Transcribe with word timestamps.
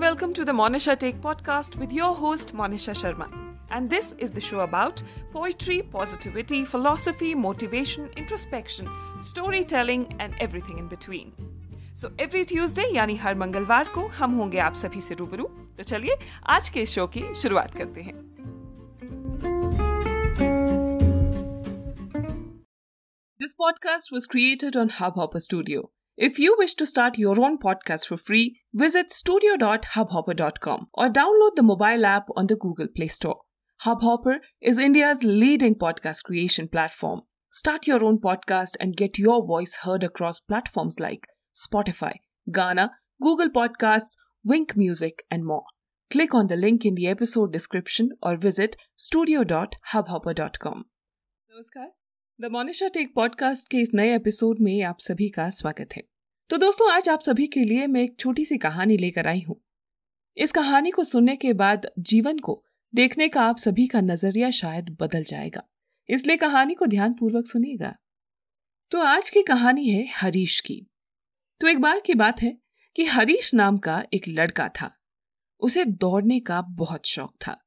welcome 0.00 0.32
to 0.32 0.44
the 0.44 0.52
Monisha 0.52 0.98
Take 0.98 1.20
podcast 1.20 1.76
with 1.76 1.92
your 1.92 2.14
host 2.14 2.54
Monisha 2.54 2.94
Sharma. 2.94 3.28
And 3.70 3.90
this 3.90 4.14
is 4.18 4.30
the 4.30 4.40
show 4.40 4.60
about 4.60 5.02
poetry, 5.32 5.82
positivity, 5.82 6.64
philosophy, 6.64 7.34
motivation, 7.34 8.08
introspection, 8.16 8.88
storytelling 9.20 10.14
and 10.18 10.34
everything 10.40 10.78
in 10.78 10.88
between. 10.88 11.32
So 12.00 12.08
every 12.20 12.42
Tuesday 12.44 12.84
यानी 12.94 13.14
हर 13.16 13.34
मंगलवार 13.34 13.88
को 13.94 14.06
हम 14.16 14.32
होंगे 14.38 14.58
आप 14.58 14.74
सभी 14.74 15.00
से 15.00 15.14
रूबरू 15.14 15.44
तो 15.76 15.82
चलिए 15.82 16.16
आज 16.54 16.68
के 16.68 16.84
शो 16.86 17.06
की 17.16 17.22
शुरुआत 17.42 17.76
करते 17.78 18.02
हैं 18.02 18.24
This 23.40 23.54
podcast 23.62 24.12
was 24.12 24.26
created 24.26 24.76
on 24.76 24.88
Hubhopper 24.98 25.40
Studio. 25.40 25.82
If 26.17 26.37
you 26.37 26.55
wish 26.57 26.73
to 26.75 26.85
start 26.85 27.17
your 27.17 27.39
own 27.39 27.57
podcast 27.57 28.07
for 28.07 28.17
free, 28.17 28.55
visit 28.73 29.09
studio.hubhopper.com 29.09 30.87
or 30.93 31.09
download 31.09 31.55
the 31.55 31.63
mobile 31.63 32.05
app 32.05 32.27
on 32.35 32.47
the 32.47 32.55
Google 32.55 32.87
Play 32.87 33.07
Store. 33.07 33.41
Hubhopper 33.85 34.39
is 34.61 34.77
India's 34.77 35.23
leading 35.23 35.75
podcast 35.75 36.23
creation 36.23 36.67
platform. 36.67 37.21
Start 37.49 37.87
your 37.87 38.03
own 38.03 38.19
podcast 38.19 38.75
and 38.79 38.95
get 38.95 39.17
your 39.17 39.45
voice 39.45 39.77
heard 39.83 40.03
across 40.03 40.39
platforms 40.39 40.99
like 40.99 41.27
Spotify, 41.55 42.13
Ghana, 42.51 42.91
Google 43.21 43.49
Podcasts, 43.49 44.17
Wink 44.43 44.75
Music, 44.75 45.23
and 45.31 45.45
more. 45.45 45.63
Click 46.09 46.33
on 46.33 46.47
the 46.47 46.55
link 46.57 46.85
in 46.85 46.95
the 46.95 47.07
episode 47.07 47.53
description 47.53 48.09
or 48.21 48.35
visit 48.35 48.75
studio.hubhopper.com. 48.97 50.85
Namaskar. 51.49 51.87
The 52.39 52.45
Monisha 52.45 52.87
tech 52.87 53.13
podcast 53.15 53.69
के 53.69 53.77
इस 53.77 53.91
नए 53.93 54.15
episode 54.15 54.59
में 54.59 54.83
आप 54.83 54.99
सभी 54.99 55.29
का 55.29 55.49
स्वागत 55.49 55.89
है। 55.95 56.03
तो 56.49 56.57
दोस्तों, 56.57 56.91
आज 56.91 57.09
आप 57.09 57.19
सभी 57.19 57.47
के 57.47 57.59
लिए 57.59 57.87
मैं 57.87 58.01
एक 58.01 58.15
छोटी 58.19 58.45
सी 58.45 58.57
कहानी 58.57 58.97
लेकर 58.97 59.27
आई 59.27 59.41
हूँ। 59.41 59.61
इस 60.37 60.51
कहानी 60.51 60.91
को 60.91 61.03
सुनने 61.03 61.35
के 61.35 61.53
बाद 61.53 61.87
जीवन 61.99 62.39
को 62.39 62.63
देखने 62.95 63.27
का 63.27 63.41
आप 63.41 63.57
सभी 63.57 63.87
का 63.87 64.01
नज़रिया 64.01 64.49
शायद 64.51 64.97
बदल 64.99 65.23
जाएगा। 65.23 65.63
इसलिए 66.09 66.37
कहानी 66.37 66.73
को 66.73 66.85
ध्यानपूर्वक 66.85 67.45
सुनिएगा। 67.45 67.95
तो 68.91 69.01
आज 69.01 69.29
की 69.29 69.43
कहानी 69.43 69.89
है 69.89 70.07
हरीश 70.15 70.59
की। 70.59 70.87
तो 71.61 71.67
एक 71.67 71.79
बार 71.79 71.99
की 71.99 72.13
बात 72.13 72.41
है 72.41 72.57
कि 72.95 73.05
हरीश 73.05 73.53
नाम 73.53 73.77
का 73.77 74.05
एक 74.13 74.27
लड़का 74.27 74.69
था। 74.69 74.91
उसे 75.59 75.85
दौड़ने 75.85 76.39
का 76.39 76.61
बहुत 76.61 77.05
शौक 77.05 77.35
था। 77.47 77.61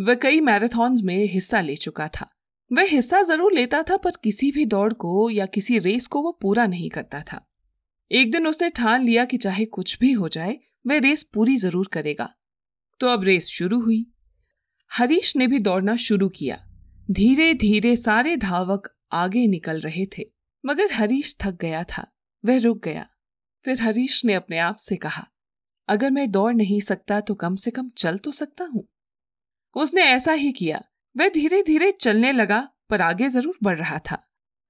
वह 0.00 0.14
कई 0.14 0.40
मैराथन 0.40 0.96
में 1.02 1.24
हिस्सा 1.24 1.60
ले 1.60 1.76
चुका 1.76 2.08
था। 2.08 2.30
वह 2.72 2.86
हिस्सा 2.86 3.20
ज़रूर 3.22 3.52
लेता 3.52 3.82
था, 3.82 3.96
पर 3.96 4.10
किसी 4.22 4.50
भी 4.50 4.64
दौड़ 4.64 4.92
को 4.94 5.30
या 5.30 5.46
किसी 5.46 5.78
रेस 5.78 6.06
को 6.06 6.22
वो 6.22 6.32
पूरा 6.32 6.66
नहीं 6.66 6.88
करता 6.90 7.20
था। 7.22 7.40
एक 8.10 8.30
दिन 8.30 8.46
उसने 8.46 8.68
ठान 8.68 9.04
लिया 9.04 9.24
कि 9.24 9.36
चाहे 9.36 9.64
कुछ 9.66 9.98
भी 9.98 10.12
हो 10.12 10.28
जाए, 10.28 10.58
वह 10.86 10.98
रेस 10.98 11.22
पूरी 11.24 11.56
ज़रूर 11.56 11.88
करेगा। 11.92 12.28
तो 13.00 13.06
अब 13.06 13.24
रेस 13.24 13.46
शुरू 13.48 13.80
हुई। 13.80 14.04
हरीश 14.90 15.36
ने 15.36 15.46
भी 15.46 15.58
दौड़ना 15.58 15.96
शुरू 15.96 16.28
किया। 16.28 16.56
धीरे 17.10 17.52
धीरे 17.54 17.94
सारे 17.96 18.36
धावक 18.36 18.88
आगे 19.12 19.46
निकल 19.46 19.80
रहे 19.80 20.06
थे, 20.18 20.24
मगर 20.64 20.92
हरीश 20.92 21.36
थक 21.42 21.58
गया 21.60 21.82
था। 21.84 22.06
वह 22.44 22.58
रुक 22.60 22.82
गया। 22.84 23.06
फिर 23.64 23.82
हरीश 23.82 24.24
ने 24.24 24.34
अपने 24.34 24.58
आप 24.58 24.76
से 24.76 24.96
कहा, 24.96 25.26
अगर 25.88 26.10
मैं 26.10 26.30
दौड़ 26.30 26.52
नहीं 26.54 26.80
सकता 26.80 27.20
तो 27.20 27.34
कम 27.34 27.54
से 27.54 27.70
कम 27.70 27.88
चल 27.96 28.18
तो 28.18 28.30
सकता 28.32 28.64
हूँ। 28.64 28.86
उसने 29.76 30.02
ऐसा 30.04 30.32
ही 30.32 30.52
किया। 30.52 30.82
वह 31.16 31.28
धीरे 31.28 31.62
धीरे 31.62 31.90
चलने 31.92 32.32
लगा, 32.32 32.68
पर 32.90 33.00
आगे 33.00 33.28
ज़रूर 33.28 33.58
बढ़ 33.62 33.76
रहा 33.78 33.98
था। 33.98 34.16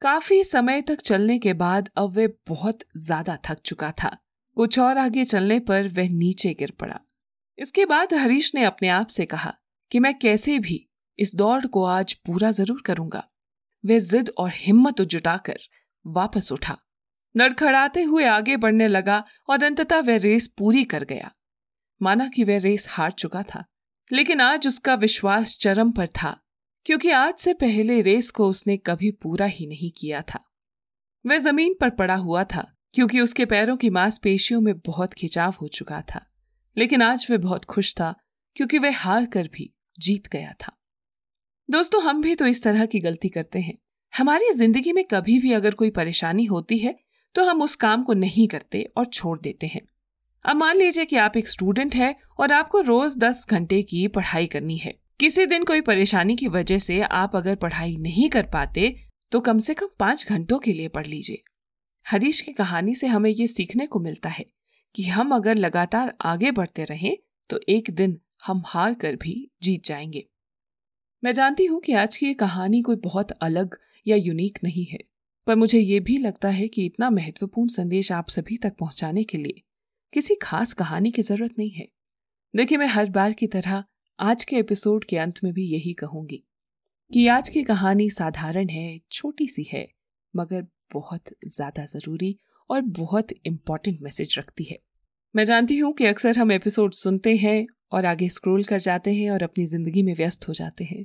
काफ़ी 0.02 0.42
समय 0.44 0.80
तक 0.82 1.00
चलने 1.00 1.38
के 1.38 1.52
बाद 1.52 1.88
अब 1.96 2.16
वह 2.16 2.28
बहुत 2.48 2.78
ज़्यादा 2.96 3.38
थक 3.44 3.60
चुका 3.64 3.90
था। 3.92 4.16
कुछ 4.56 4.78
और 4.78 4.98
आगे 4.98 5.24
चलने 5.24 5.58
पर 5.60 5.88
वह 5.88 6.08
नीचे 6.10 6.54
गिर 6.54 6.72
पड़ा। 6.80 6.98
इसके 7.58 7.84
बाद 7.84 8.14
हरीश 8.14 8.54
ने 8.54 8.64
अपने 8.64 8.88
आप 8.88 9.06
से 9.06 9.26
कहा 9.26 9.54
कि 9.90 10.00
मैं 10.00 10.14
कैसे 10.18 10.58
भी 10.58 10.86
इस 11.18 11.34
दौड़ 11.34 11.66
को 11.66 11.84
आज 11.84 12.12
पूरा 12.26 12.50
ज़रूर 12.50 12.82
करूँगा। 12.86 13.24
वह 13.84 13.98
जिद 13.98 14.30
और 14.38 14.50
हिम्मत 14.54 15.00
जुटाकर 15.00 15.58
वापस 16.04 16.52
उठा। 16.52 16.76
नड़खड़ाते 17.34 18.02
हुए 18.02 18.24
आगे 18.24 18.56
बढ़ने 18.56 18.88
लगा 18.88 19.24
और 19.48 19.64
अंततः 19.64 20.00
वह 20.00 20.16
रेस 20.16 20.46
पूरी 20.58 20.84
कर 20.84 21.04
गया। 21.04 21.30
माना 22.00 22.28
कि 22.28 22.44
वह 22.44 22.58
रेस 22.58 22.86
हार 22.90 23.10
चुका 23.10 23.42
था। 23.42 23.64
लेकिन 24.10 24.40
आज 24.40 24.66
उसका 24.66 24.94
विश्वास 24.94 25.56
चरम 25.56 25.90
पर 25.92 26.06
था, 26.06 26.36
क्योंकि 26.86 27.10
आज 27.10 27.34
से 27.34 27.52
पहले 27.54 28.00
रेस 28.00 28.30
को 28.30 28.48
उसने 28.48 28.76
कभी 28.76 29.10
पूरा 29.12 29.46
ही 29.46 29.66
नहीं 29.66 29.90
किया 29.90 30.22
था। 30.24 30.42
वह 31.24 31.38
ज़मीन 31.38 31.74
पर 31.80 31.90
पड़ा 31.90 32.14
हुआ 32.16 32.42
था, 32.44 32.66
क्योंकि 32.94 33.20
उसके 33.20 33.44
पैरों 33.44 33.76
की 33.76 33.90
मांसपेशियों 33.90 34.60
में 34.60 34.74
बहुत 34.78 35.14
खिंचाव 35.14 35.54
हो 35.60 35.68
चुका 35.68 36.00
था। 36.04 36.26
लेकिन 36.76 37.02
आज 37.02 37.26
वह 37.30 37.38
बहुत 37.38 37.64
खुश 37.64 37.94
था, 37.94 38.14
क्योंकि 38.56 38.78
वह 38.78 38.98
हार 38.98 39.26
कर 39.26 39.48
भी 39.48 39.72
जीत 39.98 40.28
गया 40.28 40.52
था। 40.60 40.76
दोस्तों, 41.68 42.02
हम 42.02 42.22
भी 42.22 42.34
तो 42.34 42.46
इस 42.46 42.62
तरह 42.62 42.86
की 42.86 43.00
गलती 43.00 43.28
करते 43.28 43.58
हैं। 43.58 43.78
हमारी 44.12 44.50
ज़िंदगी 44.52 44.92
में 44.92 45.04
कभी 45.04 45.38
भी 45.38 45.52
अगर 45.52 45.74
कोई 45.74 45.90
परेशानी 45.92 46.44
होती 46.44 46.78
है 46.78 46.94
तो 47.34 47.44
हम 47.44 47.62
उस 47.62 47.74
काम 47.76 48.02
को 48.02 48.14
नहीं 48.14 48.46
करते 48.48 48.82
और 48.96 49.04
छोड़ 49.06 49.38
देते 49.40 49.66
हैं। 49.66 49.80
अब 50.44 50.56
मान 50.56 50.76
लीजिए 50.76 51.04
कि 51.04 51.16
आप 51.16 51.36
एक 51.36 51.48
स्टूडेंट 51.48 51.94
है 51.94 52.14
और 52.38 52.52
आपको 52.52 52.80
रोज 52.80 53.16
दस 53.18 53.46
घंटे 53.50 53.82
की 53.82 54.06
पढ़ाई 54.08 54.46
करनी 54.46 54.76
है। 54.76 54.94
किसी 55.20 55.46
दिन 55.46 55.64
कोई 55.64 55.80
परेशानी 55.80 56.36
की 56.36 56.48
वजह 56.48 56.78
से 56.78 57.00
आप 57.02 57.36
अगर 57.36 57.56
पढ़ाई 57.56 57.96
नहीं 57.96 58.28
कर 58.30 58.46
पाते 58.46 58.94
तो 59.32 59.40
कम 59.40 59.58
से 59.58 59.74
कम 59.74 59.88
पाँच 59.98 60.26
घंटों 60.28 60.58
के 60.58 60.72
लिए 60.72 60.88
पढ़ 60.88 61.06
लीजिए। 61.06 61.42
हरीश 62.06 62.40
की 62.40 62.52
कहानी 62.52 62.94
से 62.94 63.06
हमें 63.06 63.30
ये 63.30 63.46
सीखने 63.46 63.86
को 63.86 64.00
मिलता 64.00 64.28
है 64.28 64.44
कि 64.94 65.04
हम 65.04 65.34
अगर 65.34 65.54
लगातार 65.54 66.14
आगे 66.20 66.50
बढ़ते 66.50 66.84
रहें 66.84 67.16
तो 67.50 67.60
एक 67.68 67.90
दिन 67.90 68.20
हम 68.46 68.62
हार 68.66 68.94
कर 68.94 69.16
भी 69.16 69.50
जीत 69.62 69.84
जाएँगे। 69.84 70.26
मैं 71.22 71.32
जानती 71.34 71.64
हूँ 71.64 71.80
कि 71.80 71.92
आज 71.94 72.16
की 72.16 72.26
ये 72.26 72.34
कहानी 72.34 72.82
कोई 72.82 72.96
बहुत 72.96 73.30
अलग 73.32 73.78
या 74.06 74.16
यूनिक 74.16 74.58
नहीं 74.64 74.86
है, 74.86 75.04
पर 75.46 75.56
मुझे 75.56 75.78
ये 75.78 76.00
भी 76.00 76.18
लगता 76.18 76.48
है 76.50 76.68
कि 76.68 76.86
इतना 76.86 77.10
महत्वपूर्ण 77.10 77.68
संदेश 77.68 78.12
आप 78.12 78.28
सभी 78.28 78.56
तक 78.56 78.76
पहुँचाने 78.76 79.24
के 79.24 79.38
लिए 79.38 79.62
किसी 80.12 80.34
खास 80.34 80.72
कहानी 80.72 81.10
की 81.10 81.22
ज़रूरत 81.22 81.52
नहीं 81.58 81.70
है। 81.70 81.86
देखिए, 82.54 82.78
मैं 82.78 82.86
हर 82.86 83.10
बार 83.10 83.32
की 83.32 83.46
तरह 83.46 83.84
आज 84.18 84.44
के 84.44 84.56
एपिसोड 84.56 85.04
के 85.04 85.16
अंत 85.16 85.38
में 85.44 85.52
भी 85.52 85.64
यही 85.66 85.92
कहूँगी 85.92 86.42
कि 87.12 87.26
आज 87.26 87.48
की 87.48 87.62
कहानी 87.62 88.10
साधारण 88.10 88.68
है, 88.68 89.00
छोटी 89.12 89.46
सी 89.48 89.62
है, 89.72 89.86
मगर 90.36 90.66
बहुत 90.92 91.30
ज़्यादा 91.46 91.84
ज़रूरी 91.84 92.36
और 92.70 92.80
बहुत 92.80 93.32
इंपॉर्टेंट 93.46 94.02
मैसेज 94.02 94.38
रखती 94.38 94.64
है। 94.64 94.78
मैं 95.34 95.44
जानती 95.44 95.78
हूँ 95.78 95.92
कि 95.92 96.04
अक्सर 96.04 96.38
हम 96.38 96.52
एपिसोड 96.52 96.92
सुनते 96.92 97.36
हैं 97.36 97.66
और 97.92 98.06
आगे 98.06 98.28
स्क्रॉल 98.28 98.64
कर 98.64 98.78
जाते 98.78 99.14
हैं 99.14 99.30
और 99.30 99.42
अपनी 99.42 99.66
ज़िंदगी 99.66 100.02
में 100.02 100.14
व्यस्त 100.14 100.48
हो 100.48 100.52
जाते 100.52 100.84
हैं। 100.84 101.04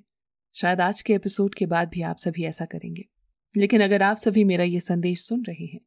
शायद 0.56 0.82
आज 0.82 1.02
के 1.02 1.14
एपिसोड 1.14 1.56
के 1.56 1.66
बाद 1.66 1.90
भी 1.90 2.02
आप 2.02 2.18
सभी 2.18 2.44
ऐसा 2.44 2.66
करेंगे। 2.66 3.06
लेकिन 3.56 3.84
अगर 3.84 4.04
आप 4.04 4.18
सभी 4.18 4.44
मेरा 4.44 4.64
ये 4.64 4.80
संदेश 4.80 5.20
सुन 5.20 5.44
रहे 5.44 5.66
हैं 5.66 5.80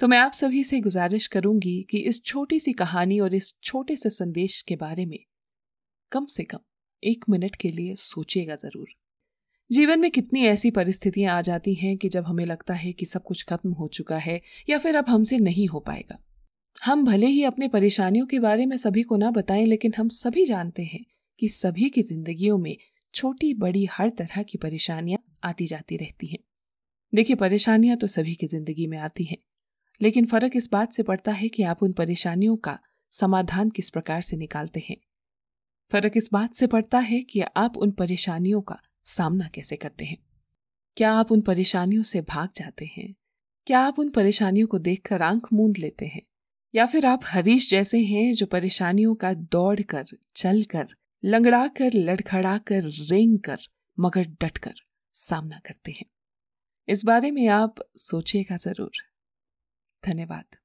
तो 0.00 0.08
मैं 0.08 0.18
आप 0.18 0.32
सभी 0.32 0.62
से 0.64 0.80
गुजारिश 0.80 1.26
करूँगी 1.26 1.82
कि 1.82 1.98
इस 1.98 2.22
छोटी 2.24 2.58
सी 2.60 2.72
कहानी 2.72 3.18
और 3.20 3.34
इस 3.34 3.54
छोटे 3.62 3.96
से 3.96 4.10
संदेश 4.10 4.60
के 4.62 4.76
बारे 4.76 5.06
में 5.06 5.18
कम 6.12 6.26
से 6.26 6.44
कम 6.44 6.58
एक 7.02 7.24
मिनट 7.30 7.56
के 7.56 7.70
लिए 7.70 7.94
सोचिएगा 7.94 8.54
ज़रूर। 8.54 8.86
जीवन 9.70 10.00
में 10.00 10.10
कितनी 10.10 10.44
ऐसी 10.46 10.70
परिस्थितियाँ 10.70 11.36
आ 11.36 11.40
जाती 11.40 11.74
हैं 11.74 11.96
कि 11.96 12.08
जब 12.08 12.24
हमें 12.24 12.44
लगता 12.46 12.74
है 12.74 12.92
कि 12.92 13.06
सब 13.06 13.22
कुछ 13.22 13.44
खत्म 13.44 13.70
हो 13.70 13.88
चुका 13.88 14.16
है 14.16 14.40
या 14.70 14.78
फिर 14.78 14.96
अब 14.96 15.08
हमसे 15.08 15.38
नहीं 15.38 15.66
हो 15.68 15.80
पाएगा। 15.80 16.18
हम 16.84 17.04
भले 17.04 17.26
ही 17.26 17.42
अपने 17.44 17.68
परेशानियों 17.68 18.26
के 18.26 18.38
बारे 18.38 18.66
में 18.66 18.76
सभी 18.76 19.02
को 19.02 19.16
ना 19.16 19.30
बताएँ, 19.30 19.66
लेकिन 19.66 19.94
हम 19.98 20.08
सभी 20.08 20.44
जानते 20.44 20.82
हैं 20.82 21.04
कि 21.40 21.48
सभी 21.48 21.90
की 21.90 22.02
जिंदगियों 22.02 22.58
में 22.58 22.76
छोटी 23.14 23.52
बड़ी 23.54 23.84
हर 23.84 24.08
तरह 24.08 24.42
की 24.42 24.58
परेशानियाँ 24.58 25.24
आती 25.44 25.66
जाती 25.66 25.96
रहती 25.96 26.26
हैं। 26.26 26.38
देखिए, 27.12 27.36
परेशानियाँ 27.36 27.96
तो 27.96 28.06
सभी 28.06 28.34
की 28.34 28.46
ज़िंदगी 28.46 28.86
में 28.86 28.98
आती 28.98 29.24
हैं। 29.24 29.38
लेकिन 30.02 30.26
फ़र्क 30.26 30.52
इस 30.56 30.68
बात 30.72 30.92
से 30.92 31.02
पड़ता 31.02 31.32
है 31.32 31.48
कि 31.48 31.62
आप 31.62 31.82
उन 31.82 31.92
परेशानियों 31.92 32.56
का 32.56 32.78
समाधान 33.10 33.70
किस 33.70 33.90
प्रकार 33.90 34.20
से 34.20 34.36
निकालते 34.36 34.84
हैं। 34.88 34.96
फ़र्क 35.92 36.12
इस 36.16 36.30
बात 36.32 36.54
से 36.54 36.66
पड़ता 36.66 36.98
है 36.98 37.22
कि 37.22 37.40
आप 37.40 37.76
उन 37.76 37.90
परेशानियों 37.90 38.60
का 38.60 38.80
सामना 39.04 39.48
कैसे 39.48 39.76
करते 39.76 40.04
हैं। 40.04 40.18
क्या 40.96 41.12
आप 41.12 41.32
उन 41.32 41.40
परेशानियों 41.40 42.02
से 42.02 42.20
भाग 42.20 42.48
जाते 42.56 42.90
हैं? 42.96 43.14
क्या 43.66 43.80
आप 43.80 43.98
उन 43.98 44.10
परेशानियों 44.10 44.66
को 44.66 44.78
देखकर 44.78 45.22
आँख 45.22 45.52
मूंद 45.52 45.78
लेते 45.78 46.06
हैं? 46.06 46.22
या 46.74 46.86
फिर 46.86 47.06
आप 47.06 47.20
हरीश 47.24 47.70
जैसे 47.70 47.98
हैं 47.98 48.32
जो 48.32 48.46
परेशानियों 48.46 49.14
का 49.14 49.34
दौड़ 49.34 49.80
कर 49.80 50.04
चल 50.36 50.62
कर 50.62 50.88
लंगड़ा 51.24 51.68
कर 51.68 51.90
लड़खड़ा 51.94 52.58
कर 52.58 52.82
रेंग 52.82 53.38
कर 53.38 53.58
मगर 54.00 54.24
डट 54.24 54.58
कर 54.58 54.74
सामना 55.12 55.60
करते 55.66 55.92
हैं। 55.92 56.06
इस 56.88 57.04
बारे 57.04 57.30
में 57.30 57.48
आप 57.48 57.74
सोचिएगा 57.96 58.56
ज़रूर। 58.56 59.07
धन्यवाद। 60.06 60.56